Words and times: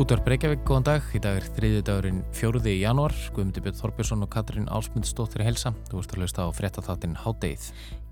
Útvar 0.00 0.22
Breykjavík, 0.24 0.62
góðan 0.64 0.84
dag. 0.86 1.08
Í 1.12 1.18
dag 1.20 1.36
er 1.36 1.44
þriði 1.58 1.80
dagurinn 1.84 2.20
fjóruði 2.32 2.72
í 2.72 2.78
januar. 2.80 3.12
Guðmundur 3.36 3.66
Björn 3.66 3.76
Þorbjörnsson 3.76 4.24
og 4.24 4.30
Katrín 4.32 4.70
Álsmundsdóttir 4.72 5.44
helsa. 5.44 5.74
Þú 5.90 6.00
ert 6.00 6.14
að 6.14 6.22
lausta 6.22 6.46
á 6.48 6.56
frettatháttin 6.56 7.18
Hádeið. 7.20 7.66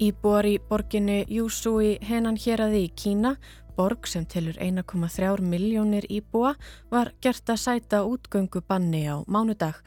Íbúar 0.05 0.45
í 0.51 0.59
borginni 0.69 1.23
Júsúi 1.33 1.95
hennan 2.05 2.37
hér 2.37 2.67
aði 2.67 2.83
í 2.91 2.93
Kína 2.93 3.39
borg 3.79 4.09
sem 4.11 4.27
tilur 4.27 4.59
1,3 4.59 5.39
miljónir 5.47 6.07
íbúa 6.11 6.57
var 6.91 7.13
gert 7.23 7.47
að 7.53 7.63
sæta 7.63 8.03
útgöngu 8.03 8.65
banni 8.67 9.05
á 9.07 9.23
mánudag. 9.31 9.79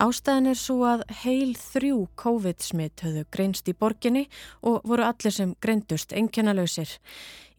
Ástæðin 0.00 0.52
er 0.52 0.60
svo 0.60 0.84
að 0.88 1.06
heil 1.24 1.54
þrjú 1.56 2.06
COVID-smitt 2.20 3.04
höfðu 3.04 3.24
greinst 3.32 3.68
í 3.68 3.76
borginni 3.76 4.26
og 4.60 4.84
voru 4.84 5.08
allir 5.08 5.32
sem 5.32 5.54
greindust 5.64 6.12
einkennalausir. 6.12 6.98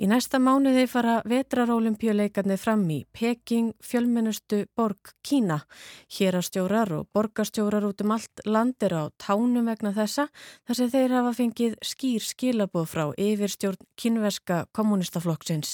Í 0.01 0.07
næsta 0.09 0.39
mánuði 0.41 0.87
fara 0.89 1.19
vetrarólimpíuleikarnir 1.29 2.57
fram 2.57 2.87
í 2.89 3.03
Peking, 3.13 3.75
fjölmennustu 3.85 4.63
borg 4.73 5.11
Kína. 5.21 5.59
Hérastjórar 6.09 6.89
og 6.95 7.11
borgastjórar 7.13 7.85
út 7.85 8.01
um 8.01 8.15
allt 8.15 8.41
landir 8.49 8.95
á 8.97 9.13
tánum 9.21 9.69
vegna 9.69 9.93
þessa 9.93 10.25
þar 10.65 10.79
sem 10.79 10.89
þeir 10.95 11.15
hafa 11.19 11.35
fengið 11.37 11.77
skýr 11.85 12.25
skilaboð 12.25 12.89
frá 12.89 13.05
yfirstjórn 13.13 13.85
kynveska 13.93 14.63
kommunistaflokksins. 14.73 15.70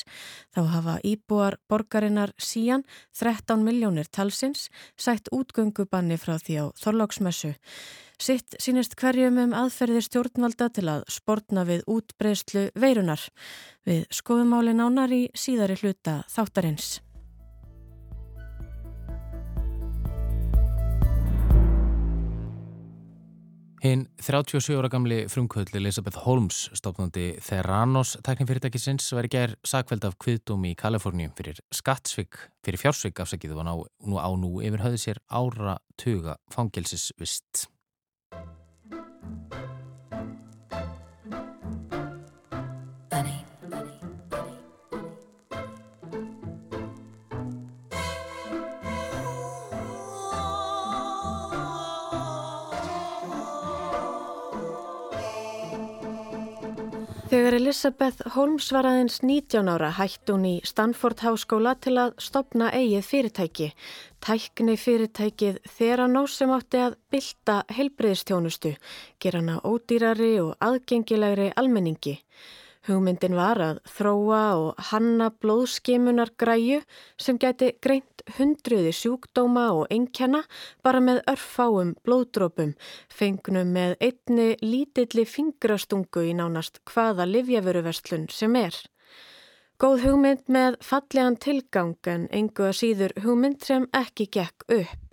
Þá 0.53 0.61
hafa 0.73 0.97
íbúar 1.07 1.57
borgarinnar 1.69 2.33
síjan 2.37 2.83
13 3.17 3.63
miljónir 3.63 4.09
talsins 4.11 4.67
sætt 4.97 5.31
útgöngubanni 5.31 6.19
frá 6.19 6.35
því 6.37 6.59
á 6.61 6.65
Þorlóksmessu. 6.81 7.55
Sitt 8.17 8.57
sínist 8.57 8.95
hverjum 8.97 9.37
um 9.43 9.51
aðferðir 9.53 10.05
stjórnvalda 10.07 10.71
til 10.73 10.87
að 10.89 11.03
sportna 11.13 11.63
við 11.69 11.83
útbreyslu 11.85 12.69
veirunar. 12.73 13.21
Við 13.85 14.07
skoðum 14.09 14.57
áli 14.57 14.73
nánar 14.73 15.13
í 15.13 15.27
síðari 15.37 15.77
hluta 15.77 16.23
þáttarins. 16.33 16.97
Hinn 23.77 24.07
37 24.17 24.73
ára 24.73 24.89
gamli 24.89 25.27
frumkvöld 25.29 25.69
Elisabeth 25.77 26.17
Holmes, 26.25 26.63
stofnandi 26.73 27.35
Theranos 27.45 28.15
tæknifyrirtækisins, 28.25 29.11
var 29.13 29.27
í 29.27 29.29
gerð 29.29 29.53
sakveld 29.69 30.07
af 30.07 30.17
kviðdómi 30.23 30.73
í 30.73 30.79
Kaliforníum 30.79 31.35
fyrir 31.37 31.61
skattsvig, 31.69 32.39
fyrir 32.65 32.81
fjársvig 32.81 33.21
afsækiðu 33.21 33.61
og 33.61 33.85
nú 34.01 34.17
á 34.17 34.29
nú 34.33 34.55
yfir 34.65 34.81
höfðu 34.81 35.03
sér 35.03 35.21
ára 35.29 35.77
tuga 35.93 36.39
fangelsisvist. 36.49 37.67
Þegar 57.27 57.57
Elisabeth 57.57 58.21
Holmes 58.37 58.69
var 58.71 58.87
aðeins 58.87 59.17
19 59.19 59.67
ára 59.67 59.89
hætti 59.97 60.31
hún 60.31 60.45
í 60.47 60.51
Stanford 60.63 61.19
Háskóla 61.25 61.73
til 61.83 61.97
að 61.99 62.13
stopna 62.23 62.69
eigið 62.71 63.03
fyrirtæki. 63.03 63.67
Tækni 64.23 64.77
fyrirtækið 64.79 65.57
Theranos 65.67 66.37
sem 66.39 66.53
átti 66.55 66.79
að 66.85 66.95
bylta 67.11 67.57
helbreyðstjónustu, 67.75 68.71
gera 69.19 69.41
hana 69.43 69.57
ódýrari 69.67 70.37
og 70.39 70.55
aðgengilegri 70.69 71.49
almenningi. 71.59 72.15
Hugmyndin 72.87 73.35
var 73.35 73.59
að 73.59 73.79
þróa 73.91 74.41
og 74.55 74.81
hanna 74.89 75.27
blóðskimunar 75.43 76.31
græju 76.39 76.79
sem 77.19 77.39
gæti 77.41 77.73
greint 77.83 78.23
hundruði 78.37 78.93
sjúkdóma 78.95 79.65
og 79.75 79.91
einnkjana 79.91 80.43
bara 80.83 81.01
með 81.03 81.19
örfáum 81.31 81.95
blóðdrópum, 82.07 82.75
fengnum 83.11 83.73
með 83.75 83.97
einni 84.07 84.49
lítilli 84.63 85.25
fingrastungu 85.27 86.27
í 86.29 86.35
nánast 86.37 86.79
hvaða 86.87 87.27
livjaföruverslun 87.27 88.29
sem 88.31 88.55
er. 88.59 88.77
Góð 89.77 90.07
hugmynd 90.07 90.47
með 90.49 90.79
fallegan 90.81 91.35
tilgang 91.43 91.97
en 92.09 92.29
engu 92.33 92.69
að 92.69 92.79
síður 92.79 93.17
hugmynd 93.25 93.67
sem 93.67 93.91
ekki 93.95 94.31
gekk 94.39 94.65
upp. 94.79 95.06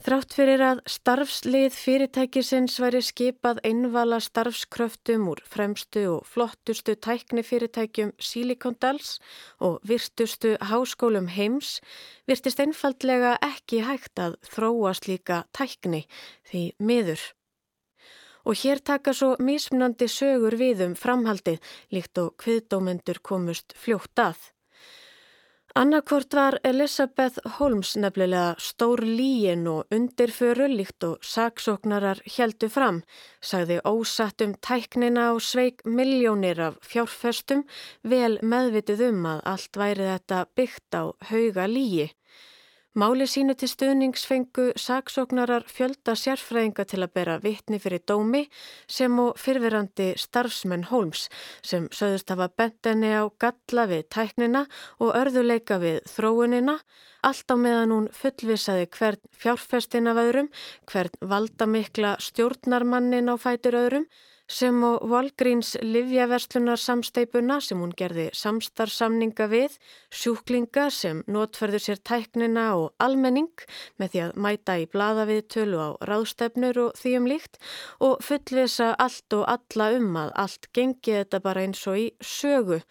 Þrátt 0.00 0.32
fyrir 0.32 0.62
að 0.64 0.78
starfslið 0.88 1.74
fyrirtækisins 1.76 2.78
væri 2.80 3.02
skipað 3.04 3.58
einvala 3.68 4.16
starfskröftum 4.24 5.26
úr 5.28 5.42
fremstu 5.44 6.06
og 6.08 6.22
flottustu 6.24 6.94
tæknifyrirtækjum 7.04 8.14
Silicon 8.16 8.78
Dells 8.80 9.18
og 9.60 9.76
virtustu 9.90 10.54
háskólum 10.70 11.28
heims 11.34 11.82
virtist 12.30 12.62
einfaldlega 12.64 13.34
ekki 13.44 13.82
hægt 13.84 14.22
að 14.24 14.38
þróa 14.48 14.94
slíka 14.96 15.42
tækni 15.52 16.06
því 16.48 16.62
miður. 16.80 17.20
Og 18.48 18.56
hér 18.56 18.80
taka 18.80 19.12
svo 19.12 19.34
mismunandi 19.36 20.08
sögur 20.08 20.56
við 20.56 20.80
um 20.86 20.96
framhaldið 20.96 21.60
líkt 21.92 22.22
og 22.24 22.40
hviðdómendur 22.40 23.20
komust 23.20 23.76
fljótt 23.76 24.24
að. 24.24 24.40
Annarkvort 25.74 26.34
var 26.34 26.58
Elisabeth 26.64 27.38
Holmes 27.58 27.92
nefnilega 27.96 28.56
stór 28.58 29.04
líin 29.06 29.68
og 29.70 29.94
undirföru 29.94 30.66
líkt 30.66 31.04
og 31.06 31.22
saksóknarar 31.22 32.18
heldu 32.26 32.66
fram, 32.74 32.98
sagði 33.38 33.76
ósattum 33.86 34.56
tæknina 34.66 35.28
og 35.30 35.38
sveik 35.46 35.84
miljónir 35.86 36.58
af 36.66 36.80
fjárfestum 36.82 37.62
vel 38.02 38.40
meðvitið 38.42 39.04
um 39.12 39.28
að 39.36 39.44
allt 39.52 39.78
væri 39.84 40.08
þetta 40.10 40.40
byggt 40.58 40.98
á 40.98 41.02
hauga 41.30 41.68
líi. 41.70 42.10
Máli 43.00 43.24
sínu 43.24 43.54
til 43.56 43.70
stuðningsfengu 43.70 44.64
saksóknarar 44.76 45.62
fjölda 45.72 46.12
sérfræðinga 46.18 46.84
til 46.84 46.98
að 47.00 47.12
bera 47.16 47.36
vittni 47.40 47.78
fyrir 47.80 48.02
dómi 48.04 48.42
sem 48.90 49.14
og 49.22 49.38
fyrfirandi 49.40 50.10
starfsmenn 50.20 50.84
Holmes 50.90 51.30
sem 51.64 51.86
söðust 51.96 52.28
hafa 52.34 52.50
bentenni 52.60 53.14
á 53.16 53.24
galla 53.40 53.86
við 53.88 54.02
tæknina 54.12 54.66
og 54.98 55.14
örðuleika 55.16 55.78
við 55.80 56.02
þróunina, 56.12 56.76
allt 57.24 57.48
á 57.48 57.56
meðan 57.56 57.94
hún 57.94 58.10
fullvisaði 58.20 58.90
hvern 58.98 59.32
fjárfestina 59.32 60.12
vöðrum, 60.18 60.50
hvern 60.84 61.16
valdamikla 61.32 62.18
stjórnarmannin 62.20 63.32
á 63.32 63.40
fætur 63.40 63.80
öðrum, 63.80 64.10
sem 64.50 64.82
og 64.82 65.04
Walgreens 65.10 65.76
livjaverslunar 65.82 66.80
samsteipuna 66.80 67.60
sem 67.62 67.78
hún 67.78 67.92
gerði 67.96 68.26
samstarfsamninga 68.34 69.46
við, 69.52 69.76
sjúklinga 70.10 70.88
sem 70.94 71.22
notferður 71.30 71.84
sér 71.84 72.02
tæknina 72.10 72.66
og 72.80 72.90
almenning 72.98 73.64
með 74.02 74.12
því 74.14 74.24
að 74.24 74.34
mæta 74.46 74.76
í 74.82 74.88
blada 74.90 75.28
við 75.30 75.46
tölu 75.54 75.78
á 75.78 75.90
ráðstefnur 76.10 76.82
og 76.86 76.98
því 76.98 77.14
um 77.20 77.30
líkt 77.30 77.62
og 78.08 78.26
fullvisa 78.26 78.90
allt 78.98 79.38
og 79.38 79.46
alla 79.54 79.88
um 80.00 80.20
að 80.24 80.34
allt 80.44 80.70
gengi 80.74 81.16
þetta 81.20 81.42
bara 81.46 81.64
eins 81.68 81.86
og 81.86 82.02
í 82.02 82.10
sögu 82.18 82.82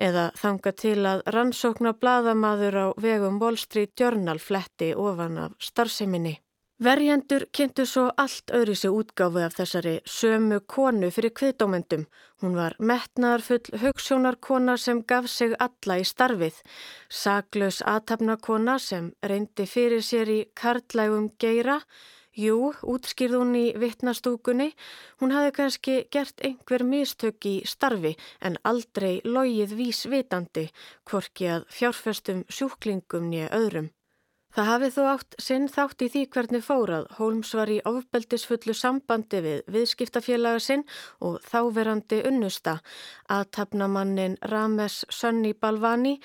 eða 0.00 0.28
þanga 0.36 0.76
til 0.84 0.98
að 1.08 1.24
rannsókna 1.34 1.96
bladamaður 1.96 2.78
á 2.80 2.86
vegum 3.00 3.40
Wall 3.40 3.58
Street 3.60 3.96
Journal 4.00 4.40
fletti 4.40 4.94
ofan 4.96 5.38
af 5.48 5.58
starfseminni. 5.60 6.38
Verjendur 6.80 7.42
kynntu 7.52 7.84
svo 7.84 8.06
allt 8.22 8.52
öðru 8.56 8.74
sig 8.80 8.94
útgáfu 8.96 9.42
af 9.44 9.52
þessari 9.58 9.90
sömu 10.08 10.62
konu 10.64 11.10
fyrir 11.12 11.34
kviðdómendum. 11.36 12.06
Hún 12.40 12.54
var 12.56 12.72
metnaðarfull 12.80 13.82
hugssjónarkona 13.82 14.78
sem 14.80 15.02
gaf 15.04 15.28
sig 15.28 15.52
alla 15.66 15.98
í 16.00 16.06
starfið. 16.08 16.62
Saklaus 17.12 17.82
aðtapnakona 17.84 18.78
sem 18.80 19.12
reyndi 19.20 19.68
fyrir 19.68 20.00
sér 20.00 20.32
í 20.32 20.38
karlægum 20.56 21.28
geira. 21.36 21.76
Jú, 22.32 22.72
útskýrð 22.80 23.36
hún 23.42 23.54
í 23.60 23.66
vittnastúkunni. 23.76 24.72
Hún 25.20 25.36
hafði 25.36 25.54
kannski 25.60 26.00
gert 26.08 26.40
einhver 26.40 26.88
mistök 26.94 27.44
í 27.44 27.56
starfi 27.68 28.16
en 28.40 28.56
aldrei 28.64 29.20
logið 29.28 29.76
vísvitandi, 29.84 30.70
hvorki 31.04 31.52
að 31.60 31.68
fjárfestum 31.68 32.46
sjúklingum 32.48 33.28
nýja 33.28 33.52
öðrum. 33.52 33.92
Það 34.50 34.66
hafið 34.66 34.94
þó 34.96 35.02
átt 35.06 35.34
sinn 35.38 35.66
þátt 35.70 36.02
í 36.02 36.06
því 36.10 36.20
hvernig 36.34 36.64
fórað. 36.66 37.04
Holmes 37.20 37.52
var 37.54 37.70
í 37.70 37.76
ofbeldisfullu 37.86 38.74
sambandi 38.74 39.42
við 39.44 39.60
viðskiptafélaga 39.70 40.62
sinn 40.64 40.82
og 41.22 41.36
þáverandi 41.46 42.18
unnusta. 42.26 42.80
Aðtapnamannin 43.30 44.34
Rames 44.50 45.04
Sönni 45.06 45.54
Balvani, 45.54 46.16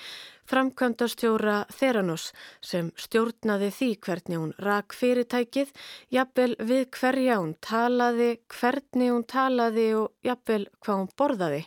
framkvæmdastjóra 0.50 1.60
Theranos 1.70 2.32
sem 2.58 2.90
stjórnaði 2.98 3.70
því 3.78 3.90
hvernig 4.08 4.42
hún 4.42 4.52
rak 4.58 4.98
fyrirtækið, 4.98 5.70
jafnvel 6.10 6.52
við 6.58 6.84
hverja 6.98 7.38
hún 7.38 7.54
talaði, 7.62 8.30
hvernig 8.58 9.14
hún 9.14 9.26
talaði 9.30 9.88
og 10.02 10.12
jafnvel 10.26 10.64
hvað 10.82 11.02
hún 11.02 11.10
borðaði. 11.14 11.64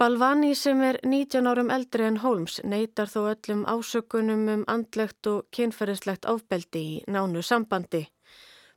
Balvani 0.00 0.54
sem 0.56 0.78
er 0.80 0.96
19 1.04 1.44
árum 1.50 1.68
eldri 1.74 2.06
en 2.08 2.14
Holmes 2.22 2.54
neytar 2.64 3.10
þó 3.12 3.18
öllum 3.34 3.66
ásökunum 3.68 4.46
um 4.48 4.62
andlegt 4.74 5.28
og 5.28 5.50
kynferðislegt 5.52 6.24
áfbeldi 6.24 6.80
í 6.80 6.94
nánu 7.04 7.42
sambandi. 7.44 8.06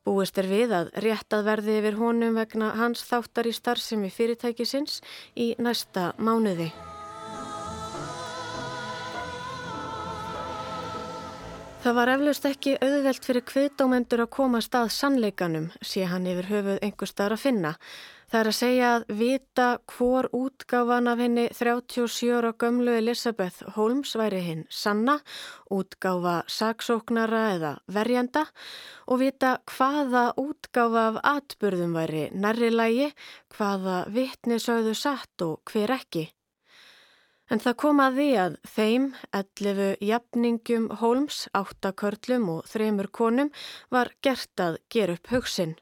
Búist 0.04 0.42
er 0.44 0.50
við 0.52 0.74
að 0.75 0.90
réttað 1.06 1.46
verði 1.48 1.78
yfir 1.80 2.00
honum 2.02 2.36
vegna 2.36 2.74
hans 2.75 3.06
þáttar 3.08 3.48
í 3.48 3.54
starfsemi 3.56 4.12
fyrirtækisins 4.12 5.00
í 5.40 5.54
næsta 5.64 6.10
mánuði. 6.20 6.74
Það 11.84 11.96
var 11.98 12.10
eflaust 12.14 12.46
ekki 12.48 12.74
auðvelt 12.80 13.26
fyrir 13.28 13.44
kviðdómendur 13.44 14.22
að 14.24 14.30
koma 14.32 14.62
stað 14.64 14.86
sannleikanum 14.96 15.66
sé 15.84 16.06
hann 16.08 16.30
yfir 16.32 16.46
höfuð 16.48 16.78
einhver 16.80 17.10
staðar 17.10 17.34
að 17.36 17.42
finna. 17.42 17.72
Það 18.32 18.40
er 18.40 18.50
að 18.50 18.56
segja 18.56 18.92
að 18.94 19.04
vita 19.20 19.66
hvor 19.92 20.30
útgáfan 20.32 21.10
af 21.12 21.20
henni 21.20 21.44
37 21.52 22.30
ára 22.38 22.54
gömlu 22.64 22.94
Elisabeth 22.96 23.74
Holmes 23.76 24.14
væri 24.16 24.40
hinn 24.46 24.62
sanna, 24.72 25.18
útgáfa 25.68 26.38
saksóknara 26.48 27.42
eða 27.58 27.74
verjanda 27.98 28.46
og 29.04 29.20
vita 29.26 29.58
hvaða 29.74 30.30
útgáfa 30.40 31.04
af 31.10 31.20
atbyrðum 31.34 32.00
væri 32.00 32.30
nærrilægi, 32.32 33.12
hvaða 33.58 34.06
vittni 34.16 34.62
sögðu 34.64 34.96
satt 34.96 35.44
og 35.44 35.60
hver 35.68 35.98
ekki. 36.00 36.30
En 37.51 37.60
það 37.60 37.75
kom 37.84 38.00
að 38.00 38.19
því 38.19 38.28
að 38.40 38.57
þeim, 38.75 39.07
11 39.36 39.95
jafningum 40.07 40.90
Holmes, 41.01 41.48
8 41.54 41.92
körlum 42.00 42.50
og 42.57 42.68
3 42.72 43.07
konum 43.12 43.51
var 43.92 44.13
gert 44.24 44.60
að 44.60 44.80
gera 44.90 45.18
upp 45.18 45.34
hugsin. 45.34 45.75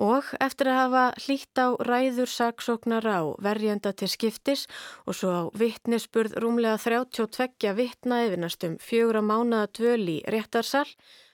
Og 0.00 0.24
eftir 0.40 0.70
að 0.72 0.78
hafa 0.80 1.04
hlýtt 1.20 1.60
á 1.60 1.68
ræður 1.84 2.30
saksóknara 2.32 3.16
á 3.20 3.24
verjenda 3.44 3.92
til 3.92 4.08
skiptis 4.08 4.66
og 5.04 5.16
svo 5.18 5.30
á 5.30 5.42
vittnesburð 5.62 6.38
rúmlega 6.42 6.80
32 6.80 7.74
vittna 7.76 8.22
yfir 8.26 8.40
næstum 8.40 8.78
fjögra 8.80 9.20
mánaða 9.20 9.68
dvöl 9.76 10.06
í 10.08 10.18
réttarsal, 10.32 10.88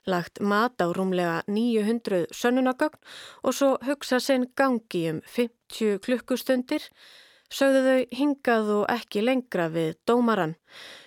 lagt 0.06 0.42
mat 0.42 0.74
á 0.82 0.86
rúmlega 0.90 1.44
900 1.46 2.26
sönnunagögn 2.34 2.98
og 3.42 3.54
svo 3.54 3.76
hugsa 3.86 4.18
sinn 4.20 4.50
gangi 4.58 5.06
um 5.12 5.22
50 5.22 6.02
klukkustundir, 6.02 6.82
sögðu 7.52 7.82
þau 7.86 8.18
hingað 8.18 8.70
og 8.80 8.84
ekki 8.92 9.22
lengra 9.24 9.68
við 9.72 9.94
dómaran. 10.08 10.56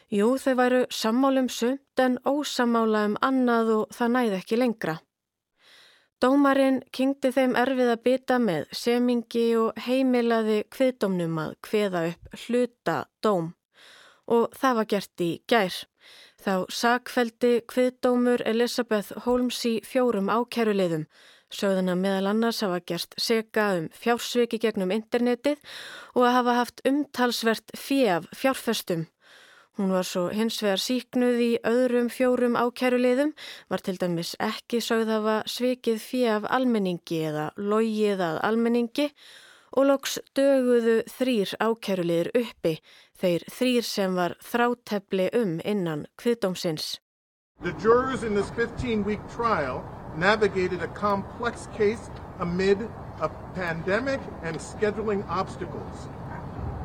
Jú, 0.10 0.38
þau 0.42 0.56
væru 0.58 0.82
sammálum 0.90 1.50
sumt 1.54 2.02
en 2.02 2.18
ósamála 2.26 3.06
um 3.12 3.20
annað 3.22 3.76
og 3.76 3.94
það 3.94 4.16
næði 4.16 4.40
ekki 4.40 4.58
lengra. 4.58 4.96
Dómarinn 6.20 6.82
kynkti 6.92 7.30
þeim 7.32 7.54
erfið 7.56 7.94
að 7.94 8.02
byta 8.04 8.40
með 8.44 8.66
semingi 8.76 9.46
og 9.56 9.78
heimilaði 9.86 10.58
kviðdómnum 10.74 11.38
að 11.40 11.54
kviða 11.64 12.02
upp 12.10 12.42
hluta 12.42 12.98
dóm 13.24 13.54
og 14.30 14.58
það 14.60 14.76
var 14.80 14.90
gert 14.94 15.24
í 15.24 15.30
gær. 15.50 15.78
Þá 16.40 16.54
sakveldi 16.72 17.54
kviðdómur 17.72 18.44
Elisabeth 18.48 19.16
Holmes 19.26 19.60
í 19.68 19.80
fjórum 19.86 20.32
ákæruleiðum 20.32 21.08
Sögðuna 21.50 21.96
meðal 21.98 22.30
annars 22.30 22.60
hafa 22.62 22.78
gerst 22.86 23.16
seka 23.18 23.72
um 23.80 23.88
fjársviki 23.98 24.60
gegnum 24.62 24.92
internetið 24.94 25.58
og 26.14 26.28
að 26.28 26.36
hafa 26.36 26.58
haft 26.60 26.84
umtalsvert 26.86 27.74
fjaf 27.74 28.28
fjárfestum. 28.38 29.08
Hún 29.80 29.94
var 29.96 30.06
svo 30.06 30.28
hins 30.36 30.60
vegar 30.62 30.82
síknuð 30.84 31.38
í 31.42 31.52
öðrum 31.66 32.10
fjórum 32.12 32.58
ákæruleiðum, 32.60 33.32
var 33.72 33.82
til 33.82 33.96
dæmis 33.98 34.36
ekki 34.44 34.82
sögð 34.84 35.14
hafa 35.16 35.36
svikið 35.50 36.02
fjaf 36.04 36.48
almenningi 36.52 37.22
eða 37.32 37.46
logið 37.58 38.26
að 38.28 38.42
almenningi 38.50 39.08
og 39.74 39.88
loks 39.90 40.18
döguðu 40.38 41.00
þrýr 41.10 41.54
ákæruleiður 41.64 42.32
uppi, 42.44 42.76
þeir 43.18 43.46
þrýr 43.56 43.88
sem 43.88 44.20
var 44.20 44.36
þrátefli 44.44 45.30
um 45.40 45.58
innan 45.64 46.06
kviðdómsins. 46.20 47.00
The 47.64 47.74
jurors 47.82 48.24
in 48.24 48.36
this 48.36 48.52
15-week 48.52 49.24
trial 49.34 49.82
navigated 50.16 50.82
a 50.82 50.88
complex 50.88 51.68
case 51.76 52.10
amid 52.40 52.90
a 53.22 53.30
pandemic 53.54 54.20
and 54.44 54.58
scheduling 54.58 55.28
obstacles. 55.28 56.08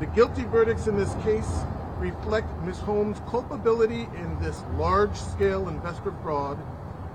The 0.01 0.07
guilty 0.07 0.45
verdicts 0.45 0.87
in 0.87 0.97
this 0.97 1.15
case 1.23 1.51
reflect 1.99 2.49
Ms. 2.63 2.79
Holmes' 2.79 3.21
culpability 3.29 4.09
in 4.17 4.39
this 4.41 4.63
large-scale 4.77 5.69
investor 5.69 6.13
fraud, 6.23 6.59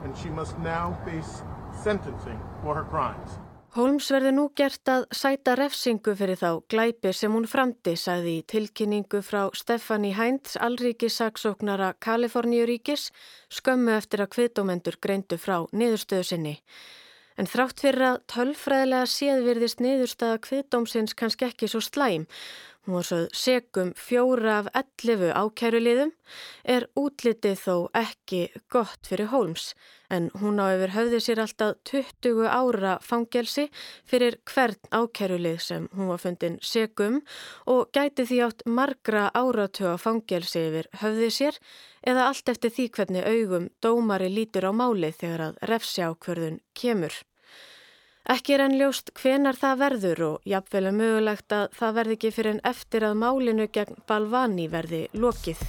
and 0.03 0.17
she 0.17 0.29
must 0.29 0.57
now 0.59 0.97
face 1.05 1.43
sentencing 1.83 2.39
for 2.61 2.75
her 2.75 2.83
crimes. 2.83 3.37
Holmes 3.75 4.07
verði 4.09 4.31
nú 4.33 4.47
gert 4.57 4.89
að 4.89 5.03
sæta 5.13 5.53
refsingu 5.59 6.15
fyrir 6.17 6.39
þá 6.41 6.63
glæpi 6.73 7.11
sem 7.13 7.33
hún 7.35 7.45
framti, 7.45 7.93
sagði 8.01 8.31
í 8.39 8.45
tilkynningu 8.49 9.19
frá 9.21 9.43
Stefani 9.53 10.09
Heinz, 10.17 10.55
allríkisaksóknara 10.57 11.91
Kaliforníuríkis, 12.01 13.11
skömmu 13.53 13.93
eftir 13.93 14.23
að 14.25 14.31
kviðdómendur 14.33 14.97
greindu 15.05 15.37
frá 15.37 15.59
niðurstöðu 15.69 16.25
sinni. 16.31 16.55
En 17.37 17.47
þrátt 17.47 17.85
fyrir 17.85 18.07
að 18.07 18.17
tölfræðilega 18.33 19.11
séðvirðist 19.13 19.85
niðurstaða 19.85 20.41
kviðdómsins 20.47 21.13
kannski 21.15 21.51
ekki 21.51 21.69
svo 21.69 21.83
slæm 21.85 22.25
Hún 22.89 22.95
var 22.97 23.05
svo 23.05 23.17
segum 23.37 23.91
fjóra 23.93 24.53
af 24.63 24.67
11 24.73 25.27
ákæruliðum, 25.37 26.09
er 26.65 26.87
útlitið 26.97 27.59
þó 27.61 27.75
ekki 27.93 28.39
gott 28.73 29.05
fyrir 29.05 29.29
Holmes 29.29 29.75
en 30.09 30.31
hún 30.41 30.57
á 30.57 30.73
yfir 30.73 30.95
höfði 30.95 31.19
sér 31.21 31.43
alltaf 31.43 31.77
20 31.85 32.49
ára 32.49 32.95
fangelsi 33.05 33.67
fyrir 34.09 34.39
hvern 34.49 34.89
ákærulið 34.89 35.61
sem 35.67 35.85
hún 35.93 36.09
var 36.09 36.23
fundin 36.25 36.57
segum 36.65 37.21
og 37.69 37.93
gæti 37.93 38.25
því 38.25 38.41
átt 38.47 38.65
margra 38.65 39.29
áratöga 39.37 39.99
fangelsi 40.01 40.65
yfir 40.71 40.89
höfði 41.03 41.29
sér 41.37 41.61
eða 42.01 42.25
allt 42.31 42.49
eftir 42.49 42.73
því 42.73 42.89
hvernig 42.97 43.33
augum 43.35 43.69
dómari 43.85 44.33
lítur 44.33 44.65
á 44.65 44.73
máli 44.73 45.13
þegar 45.13 45.51
að 45.51 45.65
refsjá 45.69 46.09
hverðun 46.17 46.63
kemur. 46.73 47.13
Ekki 48.29 48.53
er 48.53 48.61
enn 48.61 48.75
ljóst 48.77 49.07
hvenar 49.17 49.57
það 49.57 49.79
verður 49.79 50.19
og 50.27 50.43
jafnvel 50.45 50.83
er 50.85 50.93
mögulegt 50.93 51.53
að 51.55 51.71
það 51.79 51.95
verði 51.97 52.17
ekki 52.19 52.29
fyrir 52.35 52.51
en 52.51 52.59
eftir 52.69 53.05
að 53.07 53.15
málinu 53.23 53.65
gegn 53.73 53.97
Balvani 54.05 54.67
verði 54.69 54.99
lokið. 55.17 55.63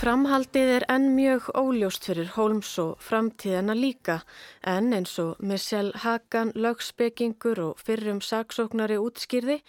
Framhaldið 0.00 0.74
er 0.80 0.90
enn 0.90 1.12
mjög 1.14 1.52
óljóst 1.52 2.08
fyrir 2.08 2.32
Holmes 2.34 2.74
og 2.80 2.96
framtíðana 3.04 3.76
líka 3.76 4.22
en 4.64 4.94
eins 4.96 5.18
og 5.20 5.36
Michelle 5.38 5.92
Hagan, 6.00 6.56
lögspekingur 6.56 7.60
og 7.68 7.84
fyrrum 7.84 8.24
saksóknari 8.24 8.96
útskýrði 8.96 9.60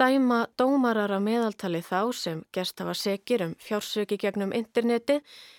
dæma 0.00 0.46
dómarar 0.56 1.12
að 1.12 1.24
meðaltali 1.26 1.80
þá 1.84 2.12
sem 2.16 2.38
gerst 2.56 2.80
hafa 2.80 2.94
segir 2.96 3.42
um 3.44 3.50
fjársöki 3.60 4.16
gegnum 4.20 4.54
interneti 4.56 5.18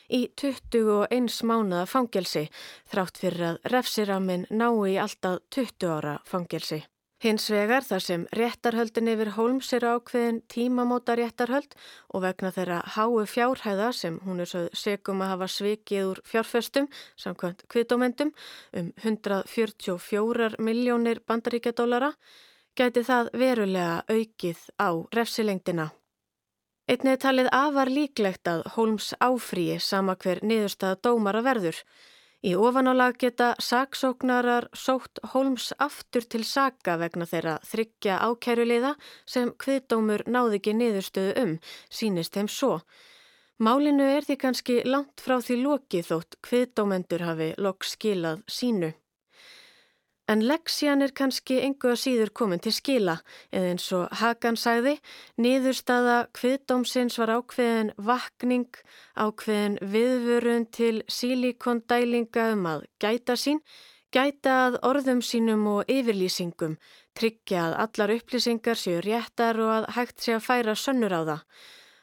í 0.10 0.24
21 0.42 1.44
mánuða 1.46 1.84
fangelsi 1.86 2.48
þrátt 2.90 3.22
fyrir 3.22 3.46
að 3.52 3.60
refsiramin 3.76 4.48
nái 4.50 4.96
í 4.96 4.98
alltaf 5.04 5.44
20 5.54 5.94
ára 5.94 6.16
fangelsi. 6.26 6.82
Hins 7.22 7.52
vegar 7.54 7.86
þar 7.86 8.02
sem 8.02 8.22
réttarhöldin 8.34 9.12
yfir 9.12 9.30
Holmes 9.36 9.68
er 9.78 9.84
ákveðin 9.86 10.40
tímamóta 10.50 11.14
réttarhöld 11.20 11.76
og 12.10 12.24
vegna 12.26 12.50
þeirra 12.56 12.80
háu 12.96 13.22
fjárhæða 13.30 13.92
sem 13.94 14.18
hún 14.26 14.42
er 14.42 14.50
svo 14.50 14.64
segum 14.74 15.22
að 15.22 15.36
hafa 15.36 15.54
svikið 15.54 16.08
úr 16.16 16.26
fjárfestum 16.26 16.90
samkvæmt 17.22 17.68
kviðdómendum 17.70 18.34
um 18.74 18.90
144 19.06 20.56
miljónir 20.58 21.22
bandaríkjadólara 21.30 22.16
gæti 22.78 23.04
það 23.08 23.32
verulega 23.38 23.98
aukið 24.10 24.62
á 24.80 24.90
refsilengdina. 25.16 25.92
Einnið 26.92 27.20
talið 27.24 27.48
afar 27.56 27.92
líklegt 27.92 28.50
að 28.52 28.64
Holmes 28.76 29.14
áfríi 29.24 29.78
sama 29.80 30.16
hver 30.20 30.42
niðurstaða 30.44 30.98
dómara 31.06 31.44
verður. 31.46 31.78
Í 32.42 32.56
ofanálag 32.58 33.20
geta 33.22 33.52
saksóknarar 33.62 34.66
sótt 34.74 35.22
Holmes 35.34 35.70
aftur 35.78 36.26
til 36.26 36.42
saka 36.48 36.96
vegna 36.98 37.28
þeirra 37.30 37.60
þryggja 37.70 38.18
ákæruleiða 38.26 38.96
sem 39.30 39.52
hviðdómur 39.62 40.26
náði 40.26 40.58
ekki 40.58 40.74
niðurstöðu 40.80 41.36
um, 41.44 41.54
sínist 41.94 42.34
þeim 42.34 42.50
svo. 42.50 42.80
Málinu 43.62 44.08
er 44.10 44.26
því 44.26 44.40
kannski 44.42 44.80
langt 44.90 45.22
frá 45.22 45.38
því 45.38 45.60
lokið 45.62 46.08
þótt 46.10 46.40
hviðdómendur 46.48 47.28
hafi 47.28 47.52
lokk 47.62 47.86
skilað 47.86 48.42
sínu. 48.50 48.90
En 50.32 50.44
leksjan 50.48 51.04
er 51.04 51.12
kannski 51.12 51.58
engu 51.66 51.90
að 51.92 51.98
síður 52.00 52.30
komin 52.40 52.62
til 52.64 52.72
skila 52.72 53.18
eða 53.52 53.72
eins 53.74 53.88
og 53.98 54.14
Hagan 54.22 54.56
sagði, 54.60 54.94
niðurstaða 55.44 56.18
kviðdómsins 56.38 57.18
var 57.20 57.34
ákveðin 57.36 57.92
vakning, 58.10 58.70
ákveðin 59.20 59.76
viðvörun 59.96 60.68
til 60.72 61.02
sílikondælinga 61.12 62.46
um 62.54 62.70
að 62.72 62.86
gæta 63.04 63.36
sín, 63.36 63.60
gæta 64.16 64.56
að 64.70 64.80
orðum 64.88 65.20
sínum 65.26 65.68
og 65.74 65.92
yfirlýsingum, 65.92 66.78
tryggja 67.18 67.68
að 67.68 67.78
allar 67.88 68.16
upplýsingar 68.16 68.80
séu 68.80 69.04
réttar 69.04 69.60
og 69.60 69.76
að 69.82 69.92
hægt 69.98 70.24
sé 70.24 70.38
að 70.38 70.48
færa 70.48 70.80
sönnur 70.80 71.18
á 71.18 71.22
það. 71.28 71.46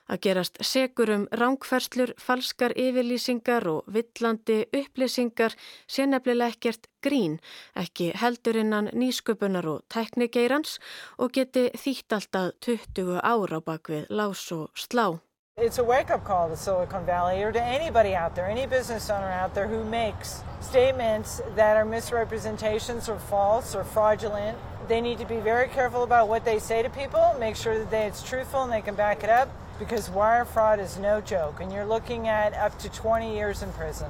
Að 0.08 0.20
gerast 0.24 0.58
segur 0.64 1.10
um 1.12 1.26
ránkverslur, 1.36 2.14
falskar 2.16 2.72
yfirlýsingar 2.72 3.68
og 3.68 3.90
villandi 3.92 4.62
upplýsingar 4.72 5.56
sé 5.84 6.06
nefnilega 6.08 6.56
ekkert 6.56 6.88
grín, 7.04 7.36
ekki 7.76 8.10
heldur 8.16 8.56
innan 8.56 8.88
nýsköpunar 8.96 9.68
og 9.68 9.84
teknigeirans 9.92 10.78
og 11.18 11.36
geti 11.36 11.68
þýtt 11.76 12.16
alltaf 12.16 12.52
20 12.64 13.20
ára 13.20 13.60
bak 13.60 13.92
við 13.92 14.08
lás 14.08 14.48
og 14.56 14.72
slá. 14.74 15.18
It's 15.60 15.78
a 15.78 15.82
wake-up 15.82 16.22
call 16.22 16.48
to 16.50 16.56
Silicon 16.56 17.04
Valley 17.04 17.42
or 17.42 17.50
to 17.50 17.60
anybody 17.60 18.14
out 18.14 18.36
there, 18.36 18.46
any 18.46 18.64
business 18.64 19.10
owner 19.10 19.26
out 19.26 19.56
there 19.56 19.66
who 19.66 19.82
makes 19.82 20.40
statements 20.60 21.42
that 21.56 21.76
are 21.76 21.84
misrepresentations 21.84 23.08
or 23.08 23.18
false 23.18 23.74
or 23.74 23.82
fraudulent. 23.82 24.56
They 24.86 25.00
need 25.00 25.18
to 25.18 25.24
be 25.24 25.38
very 25.38 25.66
careful 25.66 26.04
about 26.04 26.28
what 26.28 26.44
they 26.44 26.60
say 26.60 26.84
to 26.84 26.90
people, 26.90 27.34
make 27.40 27.56
sure 27.56 27.76
that 27.76 27.90
they, 27.90 28.06
it's 28.06 28.22
truthful 28.22 28.62
and 28.62 28.72
they 28.72 28.82
can 28.82 28.94
back 28.94 29.24
it 29.24 29.30
up 29.30 29.48
because 29.80 30.08
wire 30.08 30.44
fraud 30.44 30.78
is 30.78 30.96
no 30.96 31.20
joke 31.20 31.60
and 31.60 31.72
you're 31.72 31.84
looking 31.84 32.28
at 32.28 32.54
up 32.54 32.78
to 32.78 32.88
20 32.90 33.34
years 33.34 33.60
in 33.60 33.72
prison. 33.72 34.06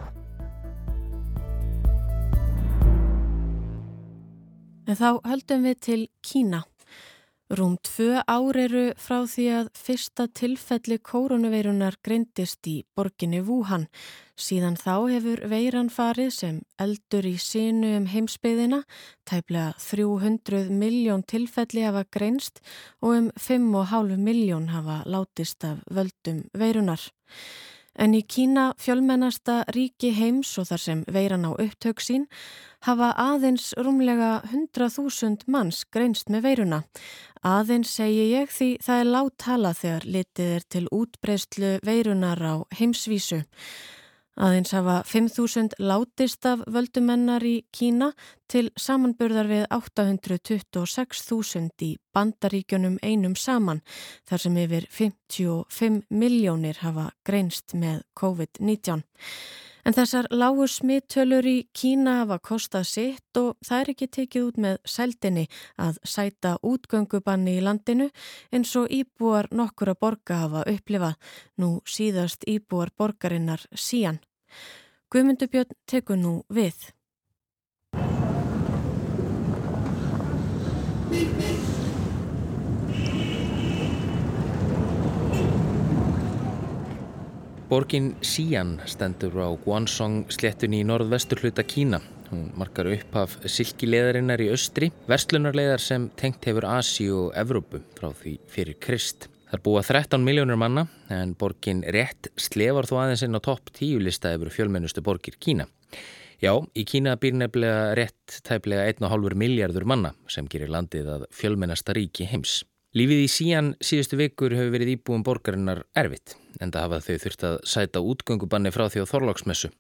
En 4.87 4.97
þá 4.97 5.21
höldum 5.25 5.65
við 5.65 5.81
til 5.81 6.09
Kína. 6.21 6.63
Rúm 7.49 7.79
tvö 7.81 8.21
ár 8.29 8.57
eru 8.61 8.91
frá 9.01 9.23
því 9.25 9.45
að 9.57 9.69
fyrsta 9.73 10.27
tilfelli 10.37 10.99
koronaveirunar 11.01 11.95
greindist 12.05 12.69
í 12.69 12.83
borginni 12.93 13.41
Wuhan. 13.41 13.87
Síðan 14.37 14.77
þá 14.77 14.93
hefur 15.15 15.41
veiran 15.49 15.89
farið 15.89 16.29
sem 16.37 16.59
eldur 16.77 17.25
í 17.25 17.39
sínu 17.41 17.95
um 18.03 18.11
heimsbyðina, 18.13 18.83
tæplega 19.25 19.73
300 19.81 20.69
miljón 20.69 21.25
tilfelli 21.25 21.87
hafa 21.89 22.05
greinst 22.13 22.61
og 23.01 23.17
um 23.17 23.33
5,5 23.33 24.21
miljón 24.21 24.69
hafa 24.75 25.01
látist 25.09 25.65
af 25.65 25.81
völdum 25.89 26.45
veirunar. 26.53 27.01
En 27.99 28.15
í 28.15 28.21
Kína 28.23 28.71
fjölmennasta 28.79 29.65
ríki 29.75 30.13
heims 30.15 30.53
og 30.63 30.69
þar 30.71 30.83
sem 30.85 31.01
veiran 31.11 31.49
á 31.51 31.53
upptök 31.59 31.99
sín 31.99 32.29
hafa 32.87 33.11
aðeins 33.19 33.73
rúmlega 33.75 34.37
100.000 34.53 35.49
manns 35.51 35.83
greinst 35.91 36.31
með 36.31 36.47
veiruna. 36.47 36.81
Aðeins 37.43 37.91
segi 37.99 38.29
ég 38.31 38.55
því 38.55 38.71
það 38.87 39.03
er 39.03 39.11
láttala 39.17 39.75
þegar 39.75 40.07
litið 40.15 40.55
er 40.61 40.67
til 40.71 40.85
útbreyslu 40.95 41.73
veirunar 41.83 42.39
á 42.39 42.55
heimsvísu. 42.79 43.43
Aðeins 44.39 44.71
hafa 44.71 45.01
5.000 45.03 45.83
látist 45.83 46.47
af 46.47 46.61
völdumennar 46.71 47.43
í 47.43 47.67
Kína 47.75 48.15
til 48.47 48.71
samanburðar 48.79 49.51
við 49.51 49.67
826.000 49.75 51.83
í 51.83 51.99
bandaríkjunum 52.15 53.03
einum 53.03 53.35
saman 53.35 53.83
þar 54.31 54.39
sem 54.45 54.55
yfir 54.63 54.87
55 54.95 56.07
miljónir 56.15 56.79
hafa 56.85 57.11
greinst 57.27 57.75
með 57.75 58.07
COVID-19. 58.21 59.03
En 59.89 59.95
þessar 59.97 60.27
lágu 60.31 60.69
smittölur 60.71 61.47
í 61.49 61.67
Kína 61.75 62.21
hafa 62.21 62.39
kostað 62.45 62.85
sitt 62.87 63.37
og 63.41 63.57
það 63.65 63.81
er 63.81 63.91
ekki 63.95 64.09
tekið 64.19 64.47
út 64.53 64.59
með 64.63 64.77
sældinni 64.85 65.47
að 65.81 65.99
sæta 66.05 66.59
útgöngubanni 66.63 67.57
í 67.59 67.65
landinu 67.65 68.11
eins 68.53 68.77
og 68.79 68.87
íbúar 68.93 69.49
nokkura 69.51 69.95
borga 69.99 70.35
hafa 70.45 70.63
upplifað, 70.69 71.17
nú 71.59 71.81
síðast 71.89 72.45
íbúar 72.47 72.91
borgarinnar 72.95 73.67
sían. 73.75 74.21
Guðmundubjörn 75.13 75.75
tekur 75.89 76.19
nú 76.21 76.33
við. 76.53 76.91
Borgin 87.69 88.15
Xi'an 88.25 88.79
stendur 88.89 89.35
á 89.45 89.53
Guansong 89.61 90.31
sléttunni 90.33 90.81
í 90.81 90.87
norðvestur 90.89 91.43
hluta 91.43 91.65
Kína. 91.69 92.01
Hún 92.31 92.47
markar 92.57 92.89
upp 92.89 93.17
af 93.21 93.35
silkileðarinnar 93.45 94.41
í 94.41 94.49
austri, 94.53 94.89
verslunarleðar 95.09 95.85
sem 95.85 96.09
tengt 96.17 96.49
hefur 96.49 96.65
Asi 96.69 97.11
og 97.13 97.35
Evrópu 97.37 97.83
frá 97.97 98.09
því 98.13 98.39
fyrir 98.49 98.81
Krist. 98.81 99.29
Það 99.49 99.57
er 99.57 99.63
búa 99.65 99.81
13 99.81 100.21
miljónur 100.21 100.59
manna 100.61 100.83
en 101.09 101.31
borgin 101.41 101.79
rétt 101.95 102.29
slefar 102.37 102.85
þó 102.85 102.99
aðeins 103.01 103.23
inn 103.25 103.39
á 103.39 103.41
topp 103.41 103.71
10 103.79 104.03
lista 104.05 104.35
yfir 104.37 104.51
fjölmennustu 104.53 105.01
borgir 105.01 105.39
Kína. 105.41 105.65
Já, 106.37 106.53
í 106.77 106.85
Kína 106.85 107.15
býr 107.17 107.39
nefnilega 107.41 107.95
rétt 107.97 108.43
tæplega 108.45 108.85
1,5 108.93 109.39
miljardur 109.41 109.89
manna 109.89 110.13
sem 110.29 110.45
gerir 110.53 110.69
landið 110.69 111.09
að 111.15 111.25
fjölmennasta 111.33 111.97
ríki 111.97 112.29
heims. 112.29 112.61
Lífið 112.93 113.25
í 113.25 113.31
sían 113.33 113.73
síðustu 113.81 114.21
vikur 114.21 114.53
hefur 114.53 114.75
verið 114.77 114.93
íbúum 114.99 115.25
borgarinnar 115.25 115.87
erfitt 115.97 116.37
en 116.61 116.69
það 116.69 116.85
hafa 116.85 117.01
þau 117.07 117.25
þurft 117.25 117.49
að 117.49 117.57
sæta 117.73 118.05
útgöngubanni 118.05 118.75
frá 118.75 118.85
því 118.93 119.09
á 119.09 119.11
Þorláksmessu. 119.15 119.73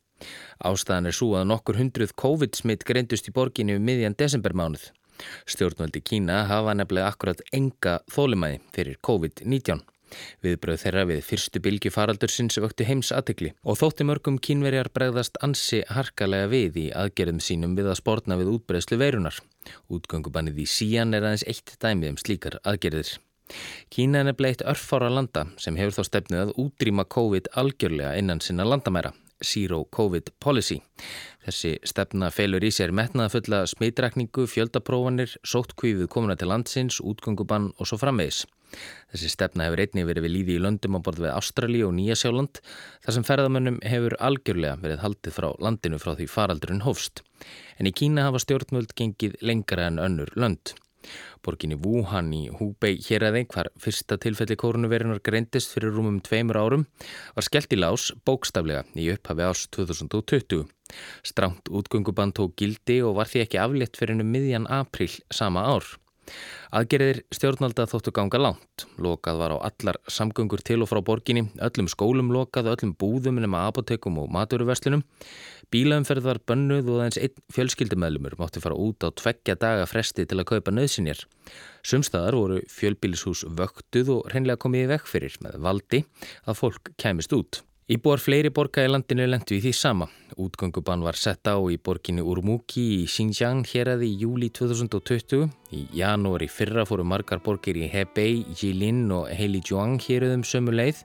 Ástæðan 0.64 1.12
er 1.12 1.18
svo 1.20 1.34
að 1.36 1.50
nokkur 1.52 1.76
hundruð 1.76 2.16
COVID-smitt 2.16 2.88
greindust 2.88 3.28
í 3.28 3.36
borginni 3.36 3.76
um 3.76 3.84
miðjan 3.84 4.16
desembermánuð. 4.16 4.88
Stjórnvöldi 5.48 6.02
Kína 6.04 6.44
hafa 6.48 6.74
nefnilega 6.78 7.12
akkurat 7.12 7.44
enga 7.52 7.98
þólimæði 8.12 8.60
fyrir 8.74 8.98
COVID-19. 9.08 9.84
Viðbröð 10.44 10.80
þeirra 10.82 11.04
við 11.10 11.20
fyrstu 11.26 11.60
bylgi 11.64 11.92
faraldursins 11.92 12.58
vöktu 12.62 12.86
heims 12.88 13.10
aðtegli 13.12 13.52
og 13.68 13.78
þótti 13.80 14.06
mörgum 14.08 14.38
kínverjar 14.40 14.90
bregðast 14.94 15.38
ansi 15.44 15.82
harkalega 15.92 16.48
við 16.52 16.80
í 16.84 16.86
aðgerðum 17.02 17.42
sínum 17.44 17.76
við 17.78 17.90
að 17.92 18.00
spórna 18.00 18.38
við 18.40 18.54
útbreðslu 18.56 19.00
veirunar. 19.02 19.38
Útgöngubannið 19.92 20.64
í 20.64 20.68
sían 20.78 21.14
er 21.16 21.28
aðeins 21.28 21.46
eitt 21.50 21.76
dæmið 21.82 22.14
um 22.14 22.20
slíkar 22.24 22.60
aðgerðir. 22.64 23.18
Kína 23.92 24.22
er 24.22 24.28
nefnilega 24.28 24.58
eitt 24.58 24.66
örfára 24.74 25.08
landa 25.12 25.46
sem 25.60 25.76
hefur 25.80 25.98
þá 25.98 26.10
stefnið 26.10 26.42
að 26.42 26.58
útrýma 26.64 27.08
COVID 27.16 27.52
algjörlega 27.60 28.16
innan 28.20 28.44
sinna 28.44 28.66
landamæra. 28.68 29.14
Zero 29.44 29.84
COVID 29.94 30.32
Policy. 30.40 30.78
Þessi 31.46 31.76
stefna 31.86 32.30
felur 32.34 32.64
í 32.64 32.70
sér 32.74 32.92
metnaðafulla 32.92 33.62
smitrakningu, 33.70 34.46
fjöldaprófanir, 34.50 35.36
sóttkvífið 35.46 36.10
komuna 36.12 36.36
til 36.36 36.50
landsins, 36.50 36.98
útgöngubann 37.00 37.70
og 37.78 37.88
svo 37.88 38.00
framvegis. 38.00 38.44
Þessi 39.12 39.30
stefna 39.32 39.68
hefur 39.68 39.80
einnig 39.84 40.08
verið 40.08 40.26
við 40.26 40.34
líði 40.34 40.56
í 40.58 40.64
löndum 40.64 40.98
á 40.98 41.00
borð 41.04 41.22
við 41.24 41.36
Ástrali 41.36 41.84
og 41.86 41.94
Nýjasjáland 41.96 42.60
þar 43.04 43.16
sem 43.16 43.28
ferðamönnum 43.28 43.78
hefur 43.86 44.18
algjörlega 44.20 44.80
verið 44.82 45.04
haldið 45.04 45.38
frá 45.38 45.48
landinu 45.64 46.02
frá 46.02 46.12
því 46.18 46.28
faraldurinn 46.34 46.84
hófst. 46.84 47.22
En 47.80 47.88
í 47.88 47.94
Kína 47.94 48.26
hafa 48.28 48.42
stjórnvöld 48.44 48.92
gengið 48.98 49.38
lengra 49.40 49.88
en 49.88 50.02
önnur 50.02 50.34
lönd. 50.36 50.74
Borginni 51.44 51.78
Wuhan 51.78 52.32
í 52.36 52.42
Húbei 52.58 52.96
hér 53.06 53.28
aðeins 53.28 53.52
hvar 53.54 53.70
fyrsta 53.80 54.18
tilfelli 54.20 54.56
kórnuverinar 54.60 55.22
greindist 55.24 55.74
fyrir 55.74 55.94
rúmum 55.94 56.18
tveimur 56.24 56.58
árum 56.60 56.88
var 57.36 57.46
skellt 57.46 57.72
í 57.72 57.80
lás 57.80 58.10
bókstaflega 58.28 58.84
í 58.98 59.08
upphafi 59.14 59.46
árs 59.46 59.68
2020. 59.76 60.66
Stránt 61.22 61.68
útgöngubann 61.68 62.34
tók 62.36 62.56
gildi 62.56 63.00
og 63.04 63.18
var 63.20 63.30
því 63.30 63.44
ekki 63.44 63.62
aflétt 63.62 63.98
fyrir 64.00 64.16
ennum 64.16 64.30
miðjan 64.32 64.68
april 64.72 65.10
sama 65.34 65.66
ár. 65.76 65.84
Aðgerðir 66.74 67.22
stjórnalda 67.32 67.86
þóttu 67.88 68.12
ganga 68.16 68.40
langt. 68.40 68.84
Lokað 69.00 69.40
var 69.40 69.54
á 69.56 69.58
allar 69.70 69.98
samgöngur 70.10 70.60
til 70.66 70.82
og 70.84 70.90
frá 70.90 71.00
borginni, 71.04 71.46
öllum 71.64 71.88
skólum 71.88 72.32
lokað, 72.34 72.72
öllum 72.74 72.94
búðum 73.00 73.40
nema 73.40 73.66
apotekum 73.70 74.18
og 74.20 74.28
maturverslunum. 74.34 75.04
Bílaumferð 75.72 76.24
var 76.28 76.42
bönnuð 76.48 76.88
og 76.88 77.00
aðeins 77.02 77.20
einn 77.20 77.46
fjölskyldumæðlumur 77.52 78.38
mátti 78.40 78.62
fara 78.64 78.76
út 78.76 79.04
á 79.04 79.12
tveggja 79.12 79.58
daga 79.60 79.86
fresti 79.88 80.24
til 80.28 80.40
að 80.40 80.48
kaupa 80.54 80.72
nöðsinjar. 80.72 81.24
Sumstaðar 81.84 82.36
voru 82.36 82.60
fjölbílishús 82.72 83.44
vöktuð 83.48 84.14
og 84.16 84.28
reynlega 84.32 84.60
komið 84.64 84.86
í 84.86 84.92
vekk 84.94 85.08
fyrir 85.12 85.40
með 85.44 85.60
valdi 85.64 86.04
að 86.48 86.60
fólk 86.62 86.92
kæmist 87.00 87.36
út. 87.36 87.62
Íbúar 87.88 88.20
fleiri 88.20 88.50
borga 88.52 88.82
í 88.84 88.88
landinu 88.90 89.24
lendu 89.24 89.54
í 89.56 89.62
því 89.64 89.70
sama. 89.72 90.06
Útgöngubann 90.36 91.00
var 91.06 91.16
sett 91.16 91.48
á 91.48 91.56
í 91.72 91.78
borginni 91.80 92.20
Urmuki 92.20 92.84
í 92.98 93.06
Xinjiang 93.08 93.62
hér 93.70 93.94
aði 93.94 94.10
í 94.10 94.18
júli 94.26 94.50
2020. 94.52 95.48
Í 95.72 95.86
janúari 95.96 96.50
fyrra 96.52 96.84
fóru 96.84 97.08
margar 97.08 97.40
borgir 97.40 97.80
í 97.80 97.88
Hebei, 97.88 98.44
Jilin 98.60 99.06
og 99.08 99.32
Heilijuang 99.32 99.96
hér 100.04 100.28
aðum 100.28 100.44
sömu 100.44 100.76
leið 100.76 101.00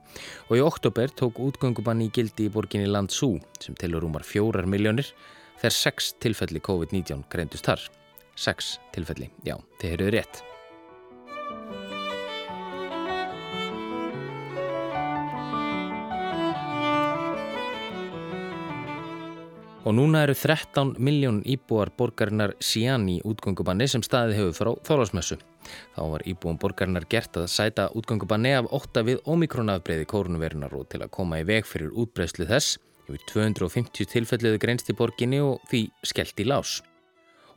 og 0.49 0.59
í 0.59 0.67
oktober 0.67 1.15
tók 1.15 1.39
útgöngubann 1.47 2.03
í 2.03 2.11
gildi 2.11 2.49
í 2.49 2.51
borginni 2.51 2.91
Lanzhou 2.91 3.37
sem 3.63 3.79
telur 3.79 4.03
rúmar 4.03 4.27
fjórar 4.27 4.67
miljónir 4.67 5.15
þegar 5.61 5.79
sex 5.79 6.17
tilfelli 6.19 6.59
COVID-19 6.67 7.29
greindust 7.31 7.71
þar. 7.71 7.91
Sex 8.35 8.75
tilfelli, 8.91 9.31
já, 9.47 9.55
þeir 9.79 10.01
eru 10.01 10.17
rétt. 10.19 10.49
Og 19.83 19.91
núna 19.91 20.21
eru 20.23 20.31
13 20.31 20.93
miljón 21.03 21.41
íbúar 21.43 21.89
borgarinnar 21.97 22.53
síðan 22.63 23.09
í 23.11 23.17
útgöngubanni 23.27 23.83
sem 23.91 24.03
staðið 24.05 24.37
hefur 24.37 24.55
frá 24.55 24.69
þólasmessu. 24.87 25.35
Þá 25.97 26.01
var 26.13 26.23
íbúum 26.31 26.59
borgarinnar 26.61 27.03
gert 27.11 27.35
að 27.41 27.49
sæta 27.51 27.89
útgöngubanni 27.91 28.53
af 28.55 28.69
8 28.71 29.03
við 29.09 29.19
omikronafbreyði 29.27 30.07
kórnuverinar 30.07 30.71
og 30.77 30.87
til 30.87 31.03
að 31.03 31.11
koma 31.19 31.41
í 31.41 31.47
veg 31.51 31.67
fyrir 31.67 31.91
útbreyslu 31.91 32.47
þess. 32.47 32.77
Yfir 33.09 33.27
250 33.33 34.07
tilfelliðu 34.15 34.63
greinst 34.63 34.87
í 34.87 34.95
borginni 34.95 35.43
og 35.43 35.59
því 35.67 35.83
skellt 36.07 36.39
í 36.39 36.47
lás. 36.47 36.79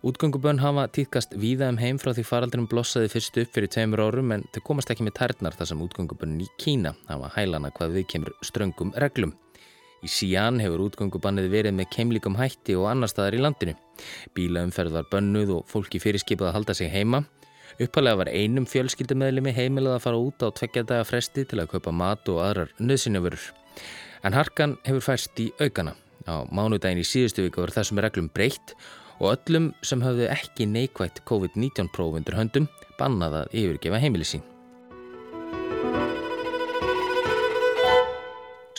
Útgöngubönn 0.07 0.61
hafa 0.61 0.91
týðkast 0.93 1.39
víða 1.39 1.71
um 1.71 1.79
heim 1.79 2.03
frá 2.03 2.11
því 2.11 2.27
faraldrinum 2.27 2.69
blossaði 2.71 3.09
fyrst 3.15 3.39
upp 3.41 3.55
fyrir 3.55 3.71
tveimur 3.71 4.03
árum 4.03 4.35
en 4.35 4.45
þau 4.51 4.61
komast 4.67 4.91
ekki 4.91 5.07
með 5.07 5.21
tærnar 5.23 5.55
þar 5.57 5.71
sem 5.71 5.87
útgöngubönn 5.87 6.37
í 6.43 6.51
Kína 6.59 6.93
hafa 7.07 7.31
hælana 7.39 7.71
hvað 7.75 8.01
við 8.01 8.11
kemur 8.13 8.35
ströngum 8.43 8.93
reglum. 8.99 9.39
Í 10.07 10.11
Sían 10.13 10.61
hefur 10.63 10.85
útgöngubannið 10.85 11.49
verið 11.51 11.75
með 11.75 11.89
keimlikum 11.97 12.37
hætti 12.39 12.77
og 12.79 12.87
annar 12.93 13.11
staðar 13.11 13.35
í 13.35 13.41
landinu. 13.43 13.75
Bílaumferð 14.37 14.95
var 14.95 15.09
bönnuð 15.11 15.53
og 15.57 15.67
fólki 15.71 15.99
fyrirskipað 16.03 16.53
að 16.53 16.57
halda 16.61 16.77
sig 16.79 16.93
heima. 16.93 17.25
Uppalega 17.83 18.21
var 18.23 18.31
einum 18.31 18.69
fjölskyldumöðlimi 18.71 19.53
heimilað 19.57 19.99
að 19.99 20.05
fara 20.07 20.23
út 20.23 20.47
á 20.47 20.49
tveggjadaga 20.55 21.09
fresti 21.09 21.45
til 21.45 21.59
að 21.61 21.73
kaupa 21.75 21.93
mat 21.93 22.31
og 22.31 22.43
aðrar 22.45 22.71
nöðsynjavörur. 22.79 23.51
En 24.23 24.37
harkan 24.37 24.79
hefur 24.87 25.09
færst 25.11 25.43
í 25.43 25.51
aukana. 25.59 25.97
Á 26.31 26.47
mánudagin 26.55 27.03
í 27.03 27.07
síðustu 27.07 27.49
viku 27.49 27.65
var 27.65 27.75
þessum 27.75 28.03
reglum 28.05 28.31
breytt 28.31 28.77
og 29.19 29.33
öllum 29.35 29.73
sem 29.83 30.03
hafðu 30.07 30.31
ekki 30.31 30.69
neikvægt 30.71 31.25
COVID-19 31.29 31.91
prófundur 31.97 32.39
höndum 32.39 32.71
bannað 33.01 33.43
að 33.43 33.57
yfirgefa 33.65 34.03
heimili 34.03 34.29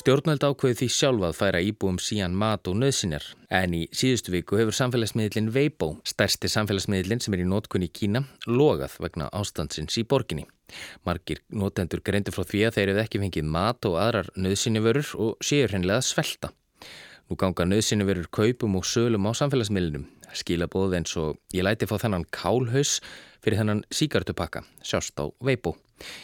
Stjórnvöld 0.08 0.40
ákveði 0.48 0.76
því 0.80 0.86
sjálfa 0.96 1.28
að 1.28 1.34
færa 1.36 1.60
íbúum 1.68 1.98
sían 2.00 2.36
mat 2.40 2.70
og 2.72 2.78
nöðsinjar 2.80 3.26
en 3.58 3.74
í 3.76 3.82
síðustu 3.92 4.32
viku 4.32 4.56
hefur 4.56 4.78
samfélagsmiðlinn 4.78 5.50
Weibo, 5.52 5.90
stærsti 6.08 6.48
samfélagsmiðlinn 6.48 7.20
sem 7.20 7.36
er 7.36 7.42
í 7.44 7.48
nótkunni 7.50 7.90
Kína, 7.92 8.22
logað 8.48 8.96
vegna 9.04 9.28
ástandsins 9.36 10.00
í 10.00 10.06
borginni. 10.08 10.46
Margir 11.04 11.42
notendur 11.52 12.00
greindu 12.08 12.32
frá 12.32 12.46
því 12.48 12.62
að 12.70 12.78
þeir 12.78 12.94
eru 12.94 13.04
ekki 13.04 13.22
fengið 13.26 13.52
mat 13.58 13.90
og 13.92 14.00
aðrar 14.00 14.32
nöðsinjavörur 14.40 15.12
og 15.28 15.44
séur 15.44 15.76
hennilega 15.76 16.08
svelta. 16.08 16.54
Nú 17.28 17.36
ganga 17.36 17.66
nöðsinjavörur 17.68 18.30
kaupum 18.32 18.78
og 18.80 18.86
sölum 18.88 19.28
á 19.28 19.36
samfélagsmiðlinnum. 19.36 20.06
Skilabóð 20.32 20.96
eins 20.96 21.16
og 21.20 21.36
ég 21.52 21.66
læti 21.68 21.88
fá 21.88 21.98
þennan 22.00 22.24
kálhaus 22.32 23.02
fyrir 23.44 23.60
þennan 23.60 23.84
síkartupakka, 23.92 24.64
sjást 24.80 25.20
á 25.20 25.28
Weibo. 25.44 25.76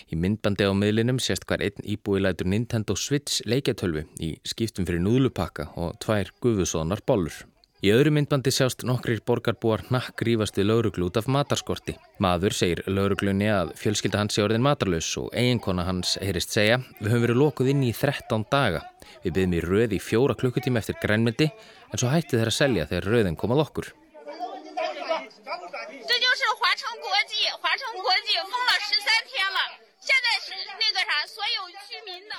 Í 0.07 0.15
myndbandi 0.15 0.63
á 0.63 0.71
miðlinum 0.71 1.19
sést 1.19 1.43
hver 1.49 1.63
einn 1.65 1.83
íbúi 1.83 2.21
lætur 2.23 2.47
Nintendo 2.47 2.95
Switch 2.95 3.43
leikjatölvi 3.43 4.05
í 4.23 4.35
skiptum 4.47 4.87
fyrir 4.87 5.03
núðlupakka 5.03 5.73
og 5.75 5.97
tvær 6.03 6.31
gufusónar 6.39 7.03
bollur. 7.03 7.35
Í 7.83 7.89
öðru 7.91 8.13
myndbandi 8.15 8.47
sjást 8.55 8.85
nokkrir 8.87 9.19
borgarbúar 9.27 9.81
nakk 9.91 10.21
rífast 10.23 10.55
við 10.55 10.69
lauruglu 10.69 11.09
út 11.09 11.17
af 11.19 11.25
matarskorti. 11.27 11.97
Maður 12.23 12.55
segir 12.55 12.81
lauruglunni 12.87 13.49
að 13.51 13.73
fjölskylda 13.81 14.21
hans 14.21 14.37
sé 14.37 14.43
orðin 14.45 14.63
matarlaus 14.63 15.09
og 15.19 15.27
eiginkona 15.35 15.83
hans 15.83 16.13
heyrist 16.23 16.55
segja 16.55 16.77
Við 17.01 17.09
höfum 17.11 17.25
verið 17.25 17.41
lokuð 17.41 17.71
inn 17.73 17.81
í 17.83 17.91
13 17.91 18.45
daga. 18.47 18.85
Við 19.25 19.35
byggðum 19.35 19.57
í 19.57 19.61
röð 19.65 19.97
í 19.97 19.99
fjóra 19.99 20.37
klukkutíma 20.39 20.79
eftir 20.79 20.95
grænmyndi 21.03 21.49
en 21.51 21.99
svo 21.99 22.13
hætti 22.13 22.37
þeirra 22.37 22.55
að 22.55 22.59
selja 22.61 22.87
þegar 22.87 23.09
röðin 23.11 23.39
komað 23.43 23.65
okkur. 23.65 23.91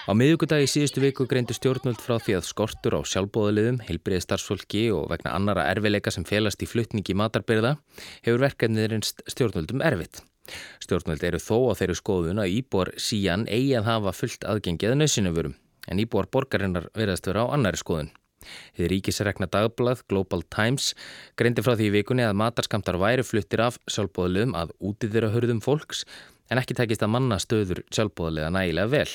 Á 0.04 0.12
miðugudagi 0.12 0.66
síðustu 0.68 1.00
viku 1.00 1.24
greindu 1.24 1.54
stjórnvöld 1.56 2.02
frá 2.04 2.18
því 2.20 2.34
að 2.36 2.44
skortur 2.44 2.96
á 3.00 3.08
sjálfbóðaliðum, 3.08 3.78
heilbriði 3.86 4.20
starfsfólki 4.20 4.82
og 4.92 5.06
vegna 5.08 5.32
annara 5.32 5.64
erfileika 5.70 6.12
sem 6.12 6.26
felast 6.28 6.60
í 6.60 6.68
fluttningi 6.68 7.16
matarbyrða 7.16 7.78
hefur 8.26 8.42
verkefnið 8.42 8.90
reynst 8.92 9.24
stjórnvöldum 9.32 9.80
erfitt. 9.80 10.20
Stjórnvöld 10.84 11.24
eru 11.24 11.40
þó 11.40 11.72
á 11.72 11.80
þeirri 11.80 11.96
skoðun 11.96 12.44
að 12.44 12.52
íbor 12.58 12.92
síjan 13.00 13.48
eigi 13.48 13.72
að 13.80 13.88
hafa 13.88 14.12
fullt 14.12 14.44
aðgengið 14.44 14.92
nöðsynöfurum 15.00 15.56
en 15.88 16.04
íbor 16.04 16.28
borgarinnar 16.28 16.92
verðast 16.92 17.32
vera 17.32 17.48
á 17.48 17.56
annari 17.56 17.80
skoðun. 17.80 18.12
Þið 18.76 18.92
ríkisregna 18.92 19.48
dagblad 19.48 20.04
Global 20.12 20.44
Times 20.52 20.92
greindi 21.40 21.64
frá 21.64 21.78
því 21.78 21.88
í 21.88 21.94
vikunni 22.02 22.28
að 22.28 22.36
matarskamtar 22.44 23.00
væri 23.00 23.24
fluttir 23.24 23.64
af 23.72 23.80
sjálfbóðliðum 23.88 24.52
að 24.52 24.76
útið 24.84 25.16
þeirra 25.16 25.32
hörðum 25.32 25.64
fólks 25.64 26.04
en 26.52 26.60
ekki 26.60 26.76
tekist 26.76 27.00
að 27.00 27.16
manna 27.16 27.40
stöður 27.40 27.86
sjálfbóðliða 27.88 28.52
nægilega 28.52 28.92
vel. 28.98 29.08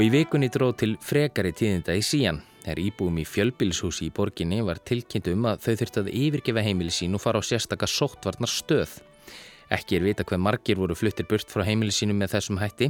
Og 0.00 0.06
í 0.06 0.12
vikunni 0.14 0.48
dróð 0.48 0.70
til 0.80 0.92
frekari 1.04 1.50
tíðinda 1.52 1.92
í 1.92 2.00
síjan. 2.00 2.38
Þegar 2.62 2.78
íbúum 2.80 3.18
í 3.20 3.24
fjölbilshúsi 3.28 4.06
í 4.06 4.12
borginni 4.16 4.62
var 4.64 4.78
tilkynnt 4.88 5.26
um 5.28 5.42
að 5.50 5.66
þau 5.66 5.74
þurfti 5.76 6.00
að 6.00 6.06
yfirgefa 6.22 6.62
heimili 6.64 6.94
sín 6.96 7.18
og 7.18 7.20
fara 7.20 7.36
á 7.36 7.44
sérstakka 7.44 7.84
sóttvarnar 7.84 8.48
stöð. 8.48 8.94
Ekki 9.76 9.98
er 9.98 10.06
vita 10.06 10.24
hver 10.24 10.40
margir 10.40 10.80
voru 10.80 10.96
fluttir 10.96 11.28
burt 11.28 11.52
frá 11.52 11.66
heimili 11.68 11.92
sínum 11.92 12.16
með 12.16 12.32
þessum 12.32 12.62
hætti 12.62 12.88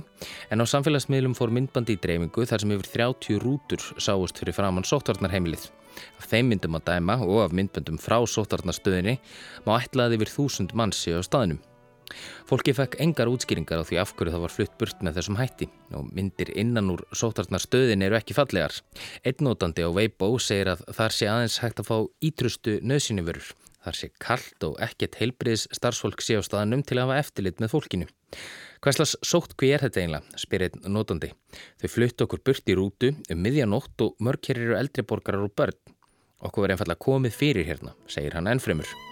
en 0.55 0.63
á 0.63 0.71
samfélagsmiðlum 0.71 1.35
fór 1.35 1.51
myndbandi 1.57 1.97
í 1.99 2.01
dreifingu 2.05 2.47
þar 2.47 2.63
sem 2.63 2.75
yfir 2.77 2.93
30 2.95 3.43
rútur 3.43 3.89
sáust 3.99 4.39
fyrir 4.39 4.55
framann 4.55 4.87
sóttvarnarheimilið. 4.87 5.67
Af 6.23 6.31
þeim 6.31 6.55
myndum 6.55 6.79
að 6.79 6.93
dæma 6.93 7.19
og 7.27 7.43
af 7.49 7.59
myndbandum 7.59 7.99
frá 7.99 8.21
sóttvarnarstöðinni 8.23 9.19
má 9.67 9.75
ætlaði 9.81 10.21
yfir 10.21 10.33
þúsund 10.37 10.79
mannssi 10.79 11.19
á 11.19 11.27
staðinum. 11.27 11.59
Fólki 12.49 12.75
fekk 12.77 12.99
engar 13.05 13.31
útskýringar 13.31 13.83
á 13.83 13.89
því 13.89 14.01
af 14.03 14.15
hverju 14.17 14.35
það 14.35 14.45
var 14.45 14.55
flutt 14.57 14.77
burt 14.81 15.03
með 15.07 15.21
þessum 15.21 15.41
hætti 15.41 15.71
og 15.97 16.11
myndir 16.13 16.53
innan 16.59 16.93
úr 16.95 17.07
sóttvarnarstöðin 17.15 18.07
eru 18.07 18.19
ekki 18.19 18.37
fallegar. 18.37 18.75
Einnótandi 19.25 19.87
á 19.87 19.91
Weibo 19.91 20.35
segir 20.39 20.75
að 20.75 20.85
þar 20.97 21.17
sé 21.17 21.31
aðeins 21.31 21.61
hægt 21.65 21.83
að 21.83 21.91
fá 21.91 21.97
ítrustu 22.25 22.79
nöðsyniförur 22.83 23.55
Þar 23.81 23.97
sé 23.97 24.11
kallt 24.21 24.65
og 24.67 24.75
ekkert 24.85 25.17
heilbriðs 25.23 25.65
starfsfólk 25.73 26.21
sé 26.25 26.37
á 26.37 26.45
staðanum 26.45 26.83
til 26.85 26.99
að 26.99 27.07
hafa 27.09 27.21
eftirlit 27.25 27.63
með 27.63 27.73
fólkinu. 27.73 28.09
Hvæslas 28.85 29.15
sótt 29.25 29.57
hví 29.61 29.73
er 29.73 29.85
þetta 29.85 30.03
einlega, 30.05 30.41
spyr 30.41 30.67
einn 30.69 30.85
nótandi. 30.93 31.33
Þau 31.81 31.89
flutt 31.95 32.25
okkur 32.27 32.45
burt 32.45 32.69
í 32.73 32.77
rútu 32.77 33.15
um 33.17 33.41
miðjanótt 33.41 34.05
og 34.05 34.21
mörg 34.21 34.51
hér 34.53 34.61
eru 34.67 34.81
eldriborgarar 34.81 35.49
og 35.49 35.55
börn. 35.57 35.79
Okkur 36.45 36.67
verið 36.67 36.77
einfallega 36.77 37.05
komið 37.09 37.41
fyrir 37.41 37.73
hérna, 37.73 37.97
segir 38.09 38.37
hann 38.37 38.53
ennfremur. 38.53 39.10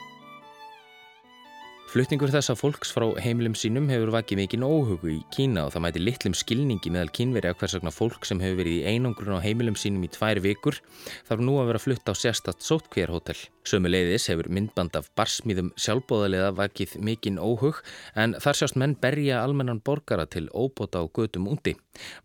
Flutningur 1.89 2.29
þessa 2.29 2.53
fólks 2.53 2.91
frá 2.93 3.07
heimilum 3.25 3.55
sínum 3.57 3.87
hefur 3.89 4.11
vakið 4.13 4.43
mikinn 4.43 4.65
óhugu 4.67 5.09
í 5.09 5.23
Kína 5.33 5.63
og 5.65 5.71
það 5.73 5.83
mæti 5.87 6.03
litlum 6.03 6.35
skilningi 6.37 6.91
meðal 6.93 7.09
kínveri 7.17 7.49
að 7.49 7.63
hversakna 7.63 7.93
fólk 7.97 8.29
sem 8.29 8.43
hefur 8.45 8.59
verið 8.59 8.75
í 8.77 8.91
einangrun 8.93 9.39
á 9.41 9.41
heimilum 9.41 9.79
sínum 9.81 10.05
í 10.05 10.11
tvær 10.13 10.43
vikur 10.45 10.77
þarf 11.31 11.41
nú 11.41 11.55
að 11.63 11.71
vera 11.71 11.81
flutt 11.81 12.13
á 12.13 12.13
sérstatt 12.13 12.61
sótkvérhótel. 12.67 13.39
Sömu 13.65 13.89
leiðis 13.89 14.29
hefur 14.29 14.51
myndband 14.53 15.01
af 15.01 15.09
barsmíðum 15.17 15.73
sjálfbóðaliða 15.81 16.51
vakið 16.61 16.99
mikinn 17.09 17.41
óhug 17.41 17.81
en 18.13 18.37
þar 18.37 18.61
sjást 18.61 18.77
menn 18.77 18.99
berja 19.01 19.41
almennan 19.41 19.81
borgara 19.81 20.29
til 20.29 20.51
óbota 20.53 21.01
á 21.01 21.09
götum 21.09 21.49
úndi. 21.49 21.73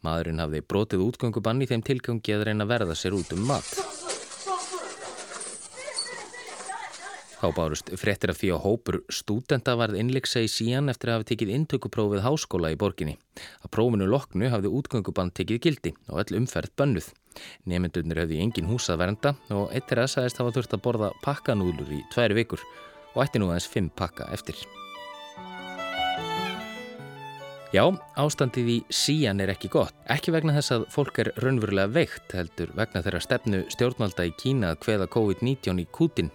Maðurinn 0.03 0.43
hafði 0.43 0.67
brotið 0.67 1.07
útgöngubann 1.07 1.63
í 1.63 1.71
þeim 1.71 1.87
tilgangi 1.87 2.35
að 2.35 2.49
reyna 2.49 2.67
verða 2.67 2.99
sér 2.99 3.15
út 3.15 3.31
um 3.31 3.47
mat. 3.47 3.71
Þá 7.43 7.49
bárust 7.57 7.89
frettir 7.99 8.31
af 8.31 8.37
því 8.39 8.49
að 8.55 8.61
hópur 8.63 8.95
stúdenta 9.11 9.73
varð 9.75 9.97
innleiksa 9.99 10.39
í 10.39 10.47
sían 10.47 10.87
eftir 10.87 11.09
að 11.09 11.17
hafa 11.17 11.25
tekið 11.33 11.49
intökuprófið 11.57 12.21
háskóla 12.23 12.69
í 12.71 12.77
borginni. 12.79 13.17
Að 13.59 13.71
prófinu 13.75 14.05
loknu 14.07 14.47
hafði 14.47 14.69
útgönguband 14.71 15.33
tekið 15.35 15.57
gildi 15.65 15.91
og 16.07 16.21
öll 16.21 16.37
umferð 16.39 16.71
bönnuð. 16.79 17.09
Nemyndunir 17.67 18.21
hafði 18.21 18.37
engin 18.45 18.69
hús 18.69 18.87
að 18.87 19.01
vernda 19.01 19.33
og 19.51 19.73
eittir 19.75 19.99
að 19.99 20.13
sagðist 20.13 20.39
hafa 20.39 20.53
þurft 20.55 20.75
að 20.77 20.83
borða 20.85 21.09
pakkanúlur 21.25 21.91
í 21.91 21.99
tværi 22.13 22.37
vikur 22.37 22.63
og 23.11 23.25
ætti 23.25 23.41
nú 23.43 23.49
aðeins 23.51 23.67
fimm 23.73 23.89
pakka 23.91 24.29
eftir. 24.31 24.61
Já, 27.75 27.83
ástandið 28.21 28.69
í 28.69 28.77
sían 28.93 29.43
er 29.43 29.51
ekki 29.51 29.67
gott. 29.73 29.97
Ekki 30.15 30.31
vegna 30.31 30.55
þess 30.55 30.77
að 30.77 30.87
fólk 30.93 31.19
er 31.25 31.33
raunverulega 31.43 31.91
veikt 31.91 32.37
heldur 32.37 32.71
vegna 32.77 33.03
þeirra 33.03 33.21
stefnu 33.25 33.63
stjórnvalda 33.73 34.29
í 34.29 34.33
Kína 34.39 34.71
að 34.71 34.79
hveða 34.87 35.09
COVID-19 35.17 35.83
í 35.83 35.87
kútin 35.91 36.31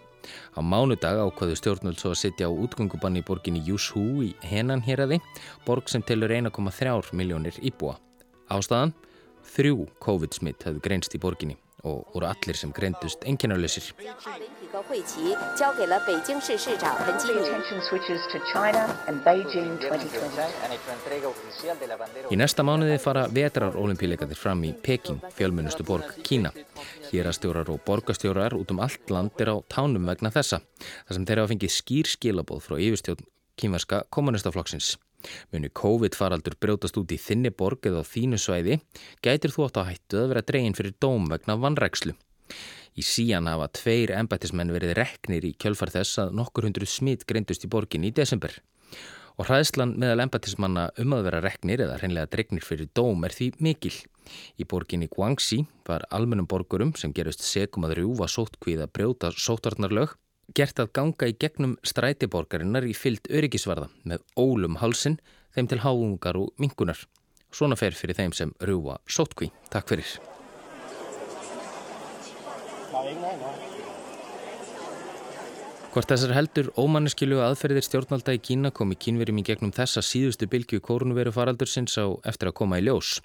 Á 0.55 0.61
mánudag 0.61 1.21
ákvaðu 1.23 1.57
stjórnvöld 1.59 1.99
svo 2.01 2.13
að 2.15 2.21
sitja 2.23 2.49
á 2.49 2.53
útgöngubann 2.53 3.19
í 3.19 3.25
borginni 3.25 3.63
Yushu 3.67 4.23
í 4.27 4.35
Henan 4.43 4.83
hér 4.83 5.05
aði, 5.07 5.21
borg 5.67 5.89
sem 5.89 6.03
telur 6.03 6.31
1,3 6.31 7.13
miljónir 7.13 7.59
íbúa. 7.63 7.97
Ástæðan? 8.51 8.95
Þrjú 9.49 9.89
COVID-smitt 10.05 10.67
hafðu 10.67 10.85
greinst 10.85 11.15
í 11.15 11.23
borginni 11.23 11.57
og 11.87 12.09
voru 12.13 12.27
allir 12.27 12.59
sem 12.59 12.73
greindust 12.75 13.23
enginarleysir. 19.59 20.53
Í 22.31 22.39
næsta 22.39 22.65
mánuði 22.67 22.99
fara 23.03 23.25
vetrarolimpíleikatir 23.33 24.39
fram 24.39 24.63
í 24.69 24.71
Peking, 24.85 25.19
fjölmunustu 25.35 25.87
borg 25.89 26.21
Kína. 26.27 26.53
Hérastjórar 27.09 27.73
og 27.73 27.83
borgastjórar 27.89 28.55
út 28.59 28.71
um 28.75 28.83
allt 28.85 29.11
land 29.11 29.43
er 29.43 29.51
á 29.51 29.57
tánum 29.73 30.07
vegna 30.07 30.31
þessa, 30.35 30.63
þar 31.09 31.19
sem 31.19 31.27
þeir 31.27 31.43
hafa 31.43 31.53
fengið 31.55 31.75
skýr 31.75 32.13
skilaboð 32.15 32.65
frá 32.69 32.79
yfirstjórn 32.79 33.27
kýmverska 33.59 34.05
kommunistaflokksins. 34.15 34.95
Muni 35.51 35.73
COVID-faraldur 35.75 36.55
brjótast 36.63 36.99
út 37.01 37.11
í 37.11 37.19
þinni 37.19 37.51
borg 37.51 37.91
eða 37.91 38.07
þínu 38.07 38.39
svæði, 38.39 38.79
gætir 39.25 39.51
þú 39.51 39.67
átt 39.67 39.83
að 39.83 39.91
hættu 39.91 40.23
að 40.23 40.33
vera 40.33 40.47
dregin 40.47 40.79
fyrir 40.79 40.95
dóm 41.03 41.27
vegna 41.33 41.59
vannrækslu. 41.59 42.15
Í 42.99 43.05
síjan 43.07 43.47
hafa 43.47 43.69
tveir 43.79 44.11
embættismenn 44.17 44.73
verið 44.75 44.97
reknir 44.99 45.45
í 45.47 45.53
kjölfar 45.55 45.93
þess 45.95 46.19
að 46.25 46.35
nokkur 46.41 46.67
hundru 46.67 46.87
smitt 46.89 47.27
greindust 47.31 47.63
í 47.63 47.71
borgin 47.71 48.07
í 48.09 48.11
desember. 48.15 48.57
Og 49.39 49.47
hraðslan 49.47 49.93
meðal 50.03 50.25
embættismanna 50.25 50.89
um 50.99 51.13
að 51.15 51.29
vera 51.29 51.43
reknir 51.45 51.85
eða 51.85 52.01
hreinlega 52.01 52.31
dregnir 52.33 52.65
fyrir 52.67 52.89
dóm 52.99 53.23
er 53.29 53.35
því 53.37 53.53
mikil. 53.63 53.95
Í 54.59 54.67
borginni 54.67 55.07
Guangxi 55.13 55.61
var 55.87 56.07
almennum 56.11 56.49
borgurum 56.51 56.91
sem 56.99 57.15
gerist 57.15 57.45
segum 57.47 57.87
að 57.87 58.01
rjúfa 58.01 58.27
sótkvíða 58.33 58.89
brjóta 58.91 59.31
sótvarnarlög 59.31 60.17
gert 60.59 60.81
að 60.83 60.91
ganga 60.99 61.29
í 61.31 61.37
gegnum 61.39 61.77
strætiborgarinnar 61.87 62.89
í 62.89 62.97
fyllt 62.97 63.31
öryggisvarða 63.31 63.93
með 64.03 64.25
ólum 64.35 64.81
halsin 64.83 65.21
þeim 65.55 65.71
til 65.71 65.85
háungar 65.85 66.41
og 66.41 66.51
mingunar. 66.59 66.99
Svona 67.55 67.79
fer 67.81 67.95
fyrir 67.97 68.19
þeim 68.19 68.35
sem 68.35 68.53
rjúfa 68.59 68.99
sótkví. 69.07 69.53
Takk 69.71 69.95
fyrir. 69.95 70.19
Hvort 75.89 76.11
þessar 76.11 76.33
heldur 76.37 76.67
ómanniskilu 76.79 77.39
aðferðir 77.45 77.87
stjórnvalda 77.87 78.35
í 78.35 78.41
Kína 78.43 78.73
komi 78.75 78.99
kínverjum 78.99 79.39
í 79.39 79.45
gegnum 79.47 79.73
þessa 79.75 80.03
síðustu 80.05 80.49
bylgu 80.51 80.81
kórnveru 80.85 81.33
faraldur 81.35 81.71
sinns 81.71 81.95
á 81.95 82.07
eftir 82.29 82.51
að 82.51 82.57
koma 82.61 82.81
í 82.83 82.85
ljós. 82.89 83.17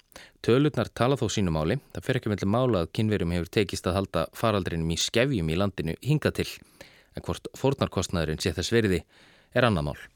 Tölurnar 0.46 0.92
tala 0.94 1.18
þó 1.18 1.26
sínum 1.26 1.58
áli. 1.58 1.80
Það 1.92 2.06
fer 2.06 2.20
ekki 2.20 2.32
með 2.32 2.46
mála 2.54 2.84
að 2.84 2.90
kínverjum 2.96 3.34
hefur 3.36 3.52
tekist 3.58 3.90
að 3.90 3.98
halda 3.98 4.26
faraldrinum 4.38 4.94
í 4.94 5.02
skefjum 5.08 5.50
í 5.50 5.60
landinu 5.60 5.98
hinga 6.06 6.32
til. 6.38 6.48
En 7.14 7.26
hvort 7.26 7.50
fórnarkostnaðurinn 7.58 8.42
sé 8.42 8.54
þess 8.54 8.74
veriði 8.74 9.04
er 9.54 9.66
annað 9.68 9.90
mál. 9.90 10.13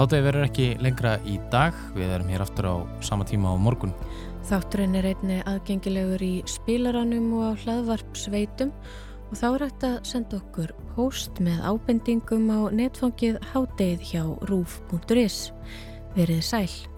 Hátæði 0.00 0.24
verður 0.24 0.46
ekki 0.46 0.66
lengra 0.80 1.10
í 1.28 1.34
dag, 1.52 1.76
við 1.92 2.12
erum 2.14 2.30
hér 2.32 2.40
aftur 2.40 2.68
á 2.72 2.74
sama 3.04 3.26
tíma 3.28 3.50
á 3.52 3.60
morgun. 3.60 3.90
Þátturinn 4.48 4.96
er 4.96 5.10
einni 5.10 5.42
aðgengilegur 5.44 6.22
í 6.24 6.30
spilaranum 6.48 7.26
og 7.36 7.50
á 7.52 7.60
hlaðvarpsveitum 7.66 8.72
og 9.28 9.34
þá 9.36 9.44
er 9.50 9.64
hægt 9.66 9.84
að 9.90 9.98
senda 10.08 10.38
okkur 10.40 10.72
post 10.94 11.42
með 11.44 11.60
ábendingum 11.68 12.48
á 12.48 12.72
netfangið 12.80 13.36
hátæðið 13.52 14.06
hjá 14.08 14.24
rúf.is. 14.48 15.42
Verið 16.16 16.40
sæl. 16.48 16.89